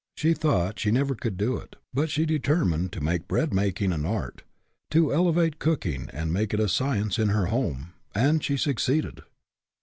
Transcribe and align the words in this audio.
She 0.15 0.33
thought 0.33 0.79
she 0.79 0.89
never 0.89 1.13
could 1.13 1.37
do 1.37 1.57
it, 1.57 1.75
but 1.93 2.09
she 2.09 2.25
deter 2.25 2.65
mined 2.65 2.91
to 2.93 3.01
make 3.01 3.27
breadmaking 3.27 3.93
an 3.93 4.03
art; 4.03 4.41
to 4.89 5.13
elevate 5.13 5.59
cooking 5.59 6.09
and 6.11 6.33
make 6.33 6.55
it 6.55 6.59
a 6.59 6.67
science 6.69 7.19
in 7.19 7.29
her 7.29 7.45
home; 7.53 7.93
and 8.15 8.43
she 8.43 8.57
succeeded. 8.57 9.21